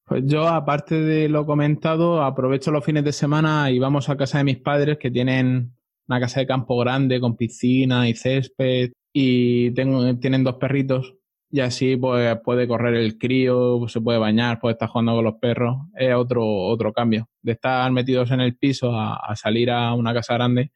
Pues 0.04 0.24
yo, 0.26 0.46
aparte 0.46 1.00
de 1.00 1.30
lo 1.30 1.46
comentado, 1.46 2.22
aprovecho 2.22 2.70
los 2.70 2.84
fines 2.84 3.04
de 3.04 3.12
semana 3.12 3.70
y 3.70 3.78
vamos 3.78 4.10
a 4.10 4.18
casa 4.18 4.36
de 4.36 4.44
mis 4.44 4.58
padres 4.58 4.98
que 4.98 5.10
tienen 5.10 5.72
una 6.06 6.20
casa 6.20 6.40
de 6.40 6.46
campo 6.46 6.76
grande 6.76 7.18
con 7.20 7.36
piscina 7.36 8.06
y 8.06 8.14
césped 8.14 8.92
y 9.16 9.70
tengo, 9.70 10.18
tienen 10.18 10.42
dos 10.42 10.56
perritos 10.56 11.14
y 11.48 11.60
así 11.60 11.96
pues 11.96 12.36
puede 12.44 12.66
correr 12.66 12.94
el 12.94 13.16
crío, 13.16 13.86
se 13.86 14.00
puede 14.00 14.18
bañar, 14.18 14.58
puede 14.58 14.72
estar 14.72 14.88
jugando 14.88 15.14
con 15.14 15.24
los 15.24 15.36
perros. 15.36 15.76
Es 15.94 16.12
otro, 16.12 16.44
otro 16.44 16.92
cambio. 16.92 17.28
De 17.40 17.52
estar 17.52 17.90
metidos 17.92 18.32
en 18.32 18.40
el 18.40 18.56
piso 18.56 18.90
a, 18.92 19.32
salir 19.36 19.70
a 19.70 19.94
una 19.94 20.12
casa 20.12 20.34
grande, 20.34 20.72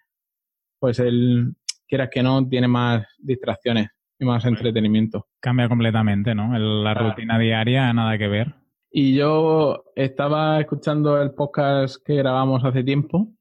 pues 0.78 1.00
él, 1.00 1.52
quieras 1.88 2.10
que 2.12 2.22
no, 2.22 2.48
tiene 2.48 2.68
más 2.68 3.04
distracciones 3.18 3.88
y 4.20 4.24
más 4.24 4.44
entretenimiento. 4.44 5.26
Cambia 5.40 5.68
completamente, 5.68 6.32
¿no? 6.32 6.56
la 6.56 6.94
rutina 6.94 7.40
diaria, 7.40 7.92
nada 7.92 8.16
que 8.16 8.28
ver. 8.28 8.54
Y 8.88 9.16
yo 9.16 9.82
estaba 9.96 10.60
escuchando 10.60 11.20
el 11.20 11.32
podcast 11.32 11.96
que 12.06 12.14
grabamos 12.14 12.64
hace 12.64 12.84
tiempo 12.84 13.32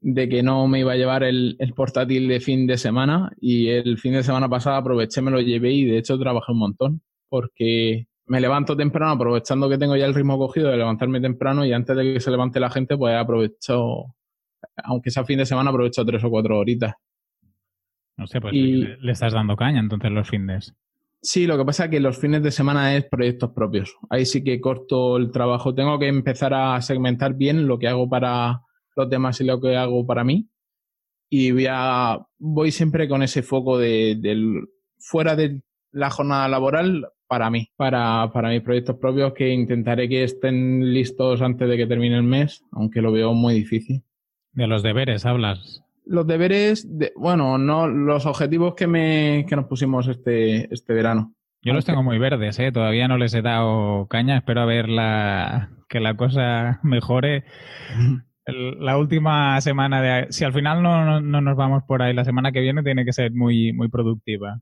de 0.00 0.28
que 0.28 0.42
no 0.42 0.66
me 0.68 0.80
iba 0.80 0.92
a 0.92 0.96
llevar 0.96 1.22
el, 1.24 1.56
portátil 1.74 2.28
de 2.28 2.40
fin 2.40 2.66
de 2.66 2.76
semana 2.76 3.30
y 3.40 3.68
el 3.68 3.98
fin 3.98 4.12
de 4.12 4.22
semana 4.22 4.48
pasado 4.48 4.76
aproveché, 4.76 5.22
me 5.22 5.30
lo 5.30 5.40
llevé 5.40 5.72
y 5.72 5.84
de 5.84 5.98
hecho 5.98 6.18
trabajé 6.18 6.52
un 6.52 6.58
montón 6.58 7.02
porque 7.28 8.06
me 8.26 8.40
levanto 8.40 8.76
temprano 8.76 9.12
aprovechando 9.12 9.68
que 9.68 9.78
tengo 9.78 9.96
ya 9.96 10.06
el 10.06 10.14
ritmo 10.14 10.38
cogido 10.38 10.70
de 10.70 10.76
levantarme 10.76 11.20
temprano 11.20 11.64
y 11.64 11.72
antes 11.72 11.96
de 11.96 12.14
que 12.14 12.20
se 12.20 12.30
levante 12.30 12.60
la 12.60 12.70
gente 12.70 12.96
pues 12.96 13.16
aprovecho, 13.16 14.14
aunque 14.84 15.10
sea 15.10 15.24
fin 15.24 15.38
de 15.38 15.46
semana 15.46 15.70
aprovecho 15.70 16.04
tres 16.04 16.22
o 16.24 16.30
cuatro 16.30 16.58
horitas. 16.58 16.94
No 18.16 18.26
sé, 18.26 18.40
pues 18.40 18.54
le 18.54 19.12
estás 19.12 19.32
dando 19.32 19.56
caña 19.56 19.80
entonces 19.80 20.10
los 20.10 20.28
fines. 20.28 20.74
Sí, 21.20 21.46
lo 21.46 21.58
que 21.58 21.64
pasa 21.64 21.86
es 21.86 21.90
que 21.90 22.00
los 22.00 22.18
fines 22.18 22.42
de 22.42 22.50
semana 22.50 22.96
es 22.96 23.04
proyectos 23.04 23.50
propios. 23.50 23.96
Ahí 24.10 24.24
sí 24.24 24.44
que 24.44 24.60
corto 24.60 25.16
el 25.16 25.32
trabajo. 25.32 25.74
Tengo 25.74 25.98
que 25.98 26.06
empezar 26.06 26.54
a 26.54 26.80
segmentar 26.80 27.34
bien 27.34 27.66
lo 27.66 27.78
que 27.78 27.88
hago 27.88 28.08
para 28.08 28.62
los 28.96 29.10
demás 29.10 29.40
y 29.40 29.44
lo 29.44 29.60
que 29.60 29.76
hago 29.76 30.06
para 30.06 30.24
mí. 30.24 30.48
Y 31.28 31.52
voy, 31.52 31.66
a, 31.68 32.18
voy 32.38 32.70
siempre 32.70 33.08
con 33.08 33.22
ese 33.22 33.42
foco 33.42 33.78
de, 33.78 34.16
del 34.18 34.68
fuera 34.98 35.36
de 35.36 35.60
la 35.92 36.10
jornada 36.10 36.48
laboral 36.48 37.08
para 37.28 37.50
mí, 37.50 37.68
para, 37.76 38.30
para 38.32 38.50
mis 38.50 38.62
proyectos 38.62 38.96
propios 38.96 39.32
que 39.32 39.52
intentaré 39.52 40.08
que 40.08 40.22
estén 40.22 40.92
listos 40.92 41.42
antes 41.42 41.68
de 41.68 41.76
que 41.76 41.86
termine 41.86 42.16
el 42.16 42.22
mes, 42.22 42.64
aunque 42.70 43.02
lo 43.02 43.12
veo 43.12 43.34
muy 43.34 43.54
difícil. 43.54 44.02
De 44.52 44.66
los 44.66 44.82
deberes 44.82 45.26
hablas 45.26 45.82
los 46.06 46.26
deberes, 46.26 46.98
de, 46.98 47.12
bueno, 47.16 47.58
no 47.58 47.88
los 47.88 48.26
objetivos 48.26 48.74
que, 48.74 48.86
me, 48.86 49.44
que 49.48 49.56
nos 49.56 49.66
pusimos 49.66 50.06
este, 50.06 50.72
este 50.72 50.94
verano. 50.94 51.34
Yo 51.62 51.72
los 51.72 51.84
tengo 51.84 52.02
muy 52.02 52.18
verdes, 52.18 52.58
¿eh? 52.60 52.70
todavía 52.70 53.08
no 53.08 53.18
les 53.18 53.34
he 53.34 53.42
dado 53.42 54.06
caña, 54.06 54.38
espero 54.38 54.60
a 54.60 54.66
ver 54.66 54.88
la, 54.88 55.70
que 55.88 55.98
la 55.98 56.16
cosa 56.16 56.78
mejore. 56.82 57.44
la 58.46 58.96
última 58.96 59.60
semana 59.60 60.02
de... 60.02 60.32
Si 60.32 60.44
al 60.44 60.52
final 60.52 60.82
no, 60.82 61.20
no, 61.20 61.40
nos 61.40 61.56
vamos 61.56 61.82
por 61.84 62.02
ahí, 62.02 62.14
la 62.14 62.24
semana 62.24 62.52
que 62.52 62.60
viene 62.60 62.82
tiene 62.82 63.04
que 63.04 63.12
ser 63.12 63.32
muy, 63.32 63.72
muy 63.72 63.88
productiva. 63.88 64.60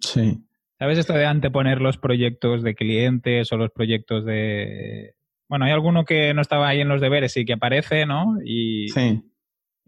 Sí. 0.00 0.44
¿Sabes 0.78 0.98
esto 0.98 1.12
de 1.12 1.26
anteponer 1.26 1.80
los 1.80 1.98
proyectos 1.98 2.62
de 2.62 2.74
clientes 2.74 3.52
o 3.52 3.56
los 3.56 3.70
proyectos 3.70 4.24
de... 4.24 5.14
Bueno, 5.48 5.64
hay 5.64 5.72
alguno 5.72 6.04
que 6.04 6.34
no 6.34 6.42
estaba 6.42 6.68
ahí 6.68 6.80
en 6.80 6.88
los 6.88 7.00
deberes 7.00 7.36
y 7.36 7.44
que 7.44 7.54
aparece, 7.54 8.04
¿no? 8.04 8.36
Y, 8.44 8.88
sí 8.88 9.22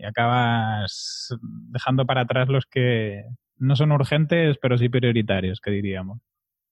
y 0.00 0.04
acabas 0.04 1.36
dejando 1.68 2.06
para 2.06 2.22
atrás 2.22 2.48
los 2.48 2.64
que 2.66 3.24
no 3.58 3.76
son 3.76 3.92
urgentes, 3.92 4.56
pero 4.60 4.78
sí 4.78 4.88
prioritarios, 4.88 5.60
que 5.60 5.70
diríamos. 5.70 6.20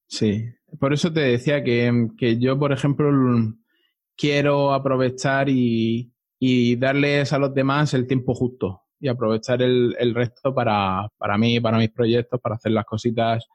Sí, 0.06 0.46
por 0.80 0.94
eso 0.94 1.12
te 1.12 1.20
decía 1.20 1.62
que, 1.62 2.38
yo, 2.38 2.58
por 2.58 2.72
ejemplo, 2.72 3.10
quiero 4.16 4.72
aprovechar 4.72 5.50
y, 5.50 6.10
darles 6.76 7.32
a 7.32 7.38
los 7.38 7.54
demás 7.54 7.94
el 7.94 8.06
tiempo 8.06 8.34
justo 8.34 8.82
y 9.00 9.08
aprovechar 9.08 9.62
el, 9.62 10.14
resto 10.14 10.54
para, 10.54 11.08
para 11.18 11.38
mí, 11.38 11.60
para 11.60 11.78
mis 11.78 11.90
proyectos, 11.90 12.40
para 12.40 12.56
hacer 12.56 12.72
las 12.72 12.84
cositas. 12.84 13.46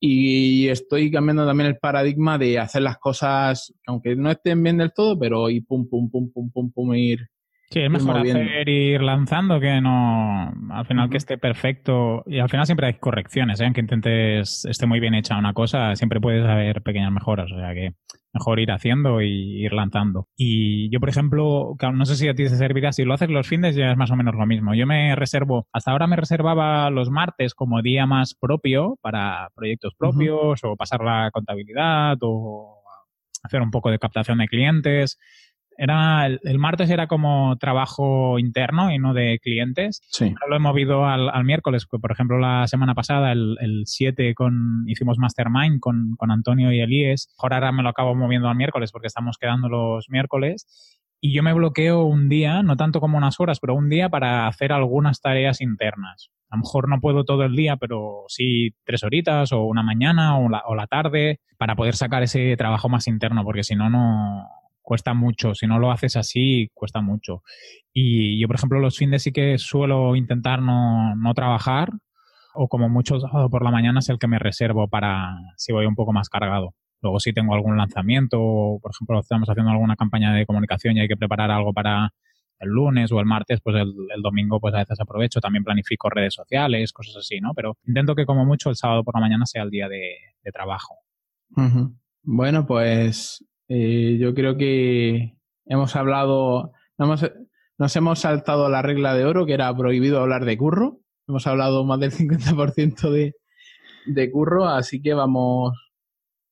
Y 0.00 0.68
estoy 0.68 1.10
cambiando 1.10 1.46
también 1.46 1.68
el 1.68 1.78
paradigma 1.78 2.38
de 2.38 2.58
hacer 2.58 2.82
las 2.82 2.98
cosas, 2.98 3.74
aunque 3.86 4.14
no 4.14 4.30
estén 4.30 4.62
bien 4.62 4.78
del 4.78 4.92
todo, 4.92 5.18
pero 5.18 5.50
y 5.50 5.60
pum, 5.60 5.88
pum, 5.88 6.08
pum, 6.10 6.30
pum, 6.30 6.50
pum, 6.50 6.70
pum, 6.70 6.94
ir 6.94 7.28
Sí, 7.70 7.80
es 7.80 7.90
mejor 7.90 8.16
hacer 8.16 8.66
ir 8.68 9.02
lanzando 9.02 9.60
que 9.60 9.80
no 9.82 10.54
al 10.70 10.86
final 10.86 11.10
que 11.10 11.18
esté 11.18 11.36
perfecto. 11.36 12.22
Y 12.26 12.38
al 12.38 12.48
final 12.48 12.64
siempre 12.64 12.86
hay 12.86 12.94
correcciones, 12.94 13.60
¿eh? 13.60 13.64
aunque 13.64 13.80
intentes 13.80 14.64
esté 14.64 14.86
muy 14.86 15.00
bien 15.00 15.14
hecha 15.14 15.36
una 15.38 15.52
cosa, 15.52 15.94
siempre 15.94 16.20
puedes 16.20 16.46
haber 16.46 16.82
pequeñas 16.82 17.12
mejoras. 17.12 17.52
O 17.52 17.58
sea 17.58 17.74
que 17.74 17.92
mejor 18.32 18.60
ir 18.60 18.70
haciendo 18.70 19.20
y 19.20 19.64
ir 19.64 19.72
lanzando. 19.72 20.28
Y 20.36 20.90
yo, 20.90 21.00
por 21.00 21.10
ejemplo, 21.10 21.76
no 21.92 22.04
sé 22.06 22.16
si 22.16 22.28
a 22.28 22.34
ti 22.34 22.44
te 22.44 22.50
servirá, 22.50 22.92
si 22.92 23.04
lo 23.04 23.14
haces 23.14 23.28
los 23.28 23.46
fines 23.46 23.74
ya 23.74 23.90
es 23.90 23.96
más 23.98 24.10
o 24.10 24.16
menos 24.16 24.34
lo 24.34 24.46
mismo. 24.46 24.74
Yo 24.74 24.86
me 24.86 25.14
reservo, 25.14 25.66
hasta 25.72 25.90
ahora 25.90 26.06
me 26.06 26.16
reservaba 26.16 26.88
los 26.90 27.10
martes 27.10 27.54
como 27.54 27.82
día 27.82 28.06
más 28.06 28.34
propio 28.34 28.98
para 29.02 29.48
proyectos 29.54 29.94
propios 29.94 30.60
o 30.64 30.76
pasar 30.76 31.02
la 31.02 31.30
contabilidad 31.32 32.16
o 32.22 32.82
hacer 33.42 33.60
un 33.60 33.70
poco 33.70 33.90
de 33.90 33.98
captación 33.98 34.38
de 34.38 34.48
clientes 34.48 35.18
era 35.78 36.26
el, 36.26 36.58
martes 36.58 36.90
era 36.90 37.06
como 37.06 37.56
trabajo 37.56 38.38
interno 38.40 38.90
y 38.90 38.98
no 38.98 39.14
de 39.14 39.38
clientes. 39.38 40.02
Sí. 40.10 40.24
Ahora 40.24 40.50
lo 40.50 40.56
he 40.56 40.58
movido 40.58 41.06
al, 41.06 41.30
al 41.30 41.44
miércoles, 41.44 41.86
pues, 41.88 42.02
por 42.02 42.10
ejemplo, 42.10 42.36
la 42.38 42.66
semana 42.66 42.94
pasada, 42.94 43.30
el, 43.30 43.56
el 43.60 43.84
7, 43.86 44.34
con, 44.34 44.82
hicimos 44.88 45.18
Mastermind 45.18 45.78
con, 45.78 46.16
con 46.16 46.32
Antonio 46.32 46.72
y 46.72 46.80
Elías. 46.80 47.32
Ahora 47.38 47.70
me 47.70 47.84
lo 47.84 47.90
acabo 47.90 48.16
moviendo 48.16 48.48
al 48.48 48.56
miércoles 48.56 48.90
porque 48.90 49.06
estamos 49.06 49.38
quedando 49.38 49.68
los 49.68 50.10
miércoles. 50.10 50.66
Y 51.20 51.32
yo 51.32 51.44
me 51.44 51.52
bloqueo 51.52 52.02
un 52.02 52.28
día, 52.28 52.62
no 52.62 52.76
tanto 52.76 53.00
como 53.00 53.16
unas 53.16 53.38
horas, 53.38 53.60
pero 53.60 53.74
un 53.74 53.88
día 53.88 54.08
para 54.08 54.48
hacer 54.48 54.72
algunas 54.72 55.20
tareas 55.20 55.60
internas. 55.60 56.30
A 56.50 56.56
lo 56.56 56.62
mejor 56.62 56.88
no 56.88 57.00
puedo 57.00 57.24
todo 57.24 57.44
el 57.44 57.54
día, 57.54 57.76
pero 57.76 58.24
sí 58.28 58.74
tres 58.84 59.04
horitas 59.04 59.52
o 59.52 59.62
una 59.64 59.82
mañana 59.82 60.38
o 60.38 60.48
la, 60.48 60.62
o 60.66 60.74
la 60.74 60.86
tarde 60.86 61.40
para 61.56 61.76
poder 61.76 61.94
sacar 61.94 62.22
ese 62.24 62.56
trabajo 62.56 62.88
más 62.88 63.06
interno, 63.06 63.44
porque 63.44 63.64
si 63.64 63.74
no, 63.74 63.90
no, 63.90 64.48
cuesta 64.88 65.12
mucho. 65.12 65.54
Si 65.54 65.66
no 65.66 65.78
lo 65.78 65.92
haces 65.92 66.16
así, 66.16 66.70
cuesta 66.72 67.02
mucho. 67.02 67.42
Y 67.92 68.40
yo, 68.40 68.46
por 68.46 68.56
ejemplo, 68.56 68.80
los 68.80 68.96
fines 68.96 69.22
sí 69.22 69.32
que 69.32 69.58
suelo 69.58 70.16
intentar 70.16 70.62
no, 70.62 71.14
no 71.14 71.34
trabajar 71.34 71.90
o 72.54 72.68
como 72.68 72.88
mucho 72.88 73.20
sábado 73.20 73.50
por 73.50 73.62
la 73.62 73.70
mañana 73.70 73.98
es 73.98 74.08
el 74.08 74.18
que 74.18 74.28
me 74.28 74.38
reservo 74.38 74.88
para 74.88 75.36
si 75.58 75.74
voy 75.74 75.84
un 75.84 75.94
poco 75.94 76.14
más 76.14 76.30
cargado. 76.30 76.74
Luego 77.02 77.20
si 77.20 77.34
tengo 77.34 77.52
algún 77.52 77.76
lanzamiento, 77.76 78.38
por 78.80 78.92
ejemplo, 78.92 79.20
estamos 79.20 79.50
haciendo 79.50 79.70
alguna 79.70 79.94
campaña 79.94 80.32
de 80.32 80.46
comunicación 80.46 80.96
y 80.96 81.00
hay 81.00 81.08
que 81.08 81.18
preparar 81.18 81.50
algo 81.50 81.74
para 81.74 82.14
el 82.58 82.70
lunes 82.70 83.12
o 83.12 83.20
el 83.20 83.26
martes, 83.26 83.60
pues 83.62 83.76
el, 83.76 84.22
domingo 84.22 84.58
pues 84.58 84.74
a 84.74 84.78
veces 84.78 84.98
aprovecho, 85.00 85.38
también 85.38 85.64
planifico 85.64 86.08
redes 86.08 86.32
sociales, 86.32 86.94
cosas 86.94 87.16
así, 87.18 87.40
¿no? 87.40 87.52
Pero 87.54 87.76
intento 87.86 88.14
que 88.14 88.24
como 88.24 88.46
mucho 88.46 88.70
el 88.70 88.76
sábado 88.76 89.04
por 89.04 89.14
la 89.14 89.20
mañana 89.20 89.44
sea 89.44 89.64
el 89.64 89.70
día 89.70 89.86
de, 89.86 90.14
trabajo. 90.50 90.94
Bueno, 92.22 92.66
pues 92.66 93.44
eh, 93.68 94.16
yo 94.18 94.34
creo 94.34 94.56
que 94.56 95.36
hemos 95.66 95.94
hablado, 95.96 96.72
nos 96.96 97.96
hemos 97.96 98.18
saltado 98.18 98.68
la 98.68 98.82
regla 98.82 99.14
de 99.14 99.24
oro, 99.24 99.46
que 99.46 99.52
era 99.54 99.74
prohibido 99.76 100.20
hablar 100.20 100.44
de 100.44 100.56
curro. 100.56 101.00
Hemos 101.26 101.46
hablado 101.46 101.84
más 101.84 102.00
del 102.00 102.10
50% 102.12 103.10
de, 103.10 103.34
de 104.06 104.30
curro, 104.30 104.66
así 104.66 105.00
que 105.00 105.14
vamos 105.14 105.74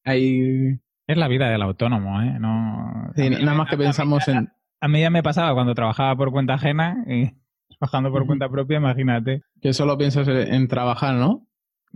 ahí. 0.04 0.78
Es 1.06 1.16
la 1.16 1.28
vida 1.28 1.48
del 1.48 1.62
autónomo, 1.62 2.20
¿eh? 2.22 2.38
No, 2.38 3.12
nada 3.16 3.54
más 3.54 3.70
que 3.70 3.76
pensamos 3.76 4.26
en. 4.28 4.50
A 4.80 4.88
mí 4.88 5.00
ya 5.00 5.10
me 5.10 5.22
pasaba 5.22 5.54
cuando 5.54 5.74
trabajaba 5.74 6.14
por 6.16 6.30
cuenta 6.30 6.54
ajena 6.54 7.04
y 7.08 7.30
trabajando 7.78 8.10
por 8.10 8.26
cuenta 8.26 8.48
propia, 8.48 8.78
imagínate. 8.78 9.42
Que 9.60 9.72
solo 9.72 9.96
piensas 9.96 10.28
en 10.28 10.68
trabajar, 10.68 11.14
¿no? 11.14 11.46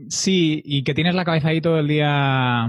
Sí, 0.08 0.62
y 0.64 0.82
que 0.84 0.94
tienes 0.94 1.14
la 1.14 1.24
cabeza 1.24 1.48
ahí 1.48 1.60
todo 1.60 1.78
el 1.78 1.88
día. 1.88 2.68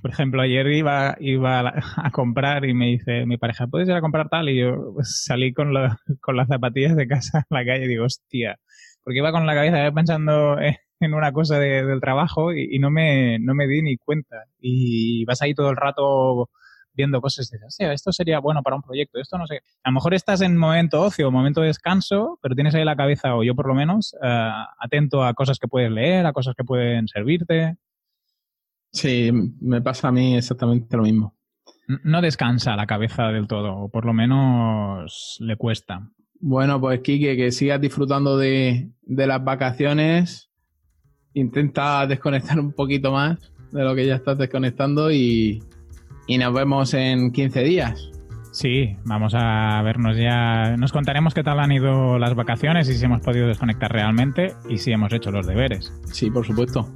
Por 0.00 0.10
ejemplo, 0.10 0.42
ayer 0.42 0.66
iba, 0.68 1.16
iba 1.20 1.74
a 1.96 2.10
comprar 2.10 2.64
y 2.64 2.74
me 2.74 2.86
dice 2.86 3.26
mi 3.26 3.36
pareja, 3.36 3.66
¿puedes 3.66 3.88
ir 3.88 3.94
a 3.94 4.00
comprar 4.00 4.28
tal? 4.28 4.48
Y 4.48 4.60
yo 4.60 4.94
salí 5.02 5.52
con, 5.52 5.72
con 6.20 6.36
las 6.36 6.48
zapatillas 6.48 6.96
de 6.96 7.08
casa 7.08 7.46
a 7.50 7.54
la 7.54 7.64
calle 7.64 7.84
y 7.84 7.88
digo, 7.88 8.04
hostia, 8.04 8.58
porque 9.02 9.18
iba 9.18 9.32
con 9.32 9.46
la 9.46 9.54
cabeza 9.54 9.90
pensando 9.92 10.56
en 10.60 11.14
una 11.14 11.32
cosa 11.32 11.58
del 11.58 12.00
trabajo 12.00 12.52
y, 12.52 12.78
no, 12.78 12.90
me, 12.90 13.38
no 13.38 13.54
me 13.54 13.66
di 13.66 13.82
ni 13.82 13.96
cuenta. 13.96 14.44
Y 14.60 15.24
vas 15.24 15.42
ahí 15.42 15.54
todo 15.54 15.70
el 15.70 15.76
rato 15.76 16.50
viendo 16.94 17.20
cosas 17.20 17.50
y 17.52 17.56
dices, 17.56 17.76
esto 17.78 18.12
sería 18.12 18.38
bueno 18.38 18.62
para 18.62 18.76
un 18.76 18.82
proyecto, 18.82 19.18
esto 19.18 19.38
no 19.38 19.46
sé. 19.46 19.62
A 19.82 19.90
lo 19.90 19.94
mejor 19.94 20.14
estás 20.14 20.42
en 20.42 20.56
momento 20.56 21.00
ocio, 21.00 21.30
momento 21.30 21.62
de 21.62 21.68
descanso, 21.68 22.38
pero 22.42 22.54
tienes 22.54 22.74
ahí 22.74 22.84
la 22.84 22.96
cabeza, 22.96 23.34
o 23.34 23.42
yo 23.42 23.54
por 23.54 23.66
lo 23.66 23.74
menos, 23.74 24.14
eh, 24.22 24.50
atento 24.78 25.24
a 25.24 25.34
cosas 25.34 25.58
que 25.58 25.68
puedes 25.68 25.90
leer, 25.90 26.26
a 26.26 26.32
cosas 26.32 26.54
que 26.54 26.64
pueden 26.64 27.08
servirte. 27.08 27.76
Sí, 28.92 29.30
me 29.60 29.80
pasa 29.80 30.08
a 30.08 30.12
mí 30.12 30.36
exactamente 30.36 30.96
lo 30.96 31.02
mismo. 31.02 31.34
No 32.04 32.20
descansa 32.20 32.76
la 32.76 32.86
cabeza 32.86 33.28
del 33.28 33.48
todo, 33.48 33.74
o 33.76 33.88
por 33.90 34.04
lo 34.04 34.12
menos 34.12 35.36
le 35.40 35.56
cuesta. 35.56 36.08
Bueno, 36.40 36.80
pues 36.80 37.00
Kike, 37.00 37.36
que 37.36 37.52
sigas 37.52 37.80
disfrutando 37.80 38.36
de, 38.36 38.90
de 39.02 39.26
las 39.26 39.42
vacaciones. 39.42 40.50
Intenta 41.34 42.06
desconectar 42.06 42.60
un 42.60 42.72
poquito 42.72 43.12
más 43.12 43.38
de 43.72 43.84
lo 43.84 43.94
que 43.94 44.06
ya 44.06 44.16
estás 44.16 44.36
desconectando 44.36 45.10
y, 45.10 45.62
y 46.26 46.38
nos 46.38 46.52
vemos 46.52 46.94
en 46.94 47.32
15 47.32 47.62
días. 47.62 48.10
Sí, 48.52 48.96
vamos 49.06 49.32
a 49.34 49.80
vernos 49.82 50.16
ya. 50.18 50.76
Nos 50.76 50.92
contaremos 50.92 51.32
qué 51.32 51.42
tal 51.42 51.58
han 51.58 51.72
ido 51.72 52.18
las 52.18 52.34
vacaciones 52.34 52.88
y 52.90 52.94
si 52.94 53.04
hemos 53.06 53.22
podido 53.22 53.46
desconectar 53.46 53.90
realmente 53.90 54.52
y 54.68 54.76
si 54.76 54.92
hemos 54.92 55.10
hecho 55.12 55.30
los 55.30 55.46
deberes. 55.46 55.90
Sí, 56.04 56.30
por 56.30 56.44
supuesto. 56.44 56.86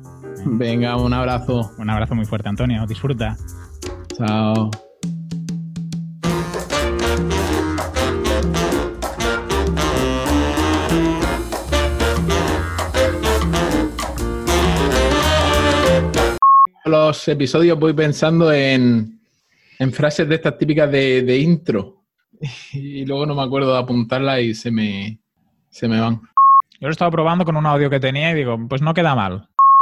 Venga, 0.44 0.96
un 0.96 1.12
abrazo. 1.12 1.72
Un 1.78 1.90
abrazo 1.90 2.14
muy 2.14 2.26
fuerte, 2.26 2.48
Antonio. 2.48 2.86
Disfruta. 2.86 3.36
Chao. 4.16 4.70
Los 16.84 17.26
episodios 17.26 17.78
voy 17.78 17.92
pensando 17.94 18.52
en, 18.52 19.18
en 19.78 19.92
frases 19.92 20.28
de 20.28 20.36
estas 20.36 20.56
típicas 20.56 20.90
de, 20.90 21.38
intro. 21.38 21.96
Y 22.72 23.04
luego 23.04 23.26
no 23.26 23.34
me 23.34 23.42
acuerdo 23.42 23.72
de 23.72 23.78
apuntarla 23.80 24.40
y 24.40 24.54
se 24.54 24.70
me, 24.70 25.18
se 25.68 25.88
me 25.88 26.00
van. 26.00 26.20
Yo 26.78 26.82
lo 26.82 26.88
he 26.88 26.90
estado 26.92 27.10
probando 27.10 27.44
con 27.44 27.56
un 27.56 27.66
audio 27.66 27.90
que 27.90 27.98
tenía 27.98 28.30
y 28.30 28.34
digo, 28.34 28.56
pues 28.68 28.82
no 28.82 28.94
queda 28.94 29.14
mal. 29.14 29.48